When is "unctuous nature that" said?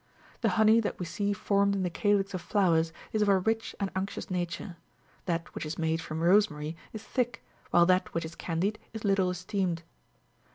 3.95-5.53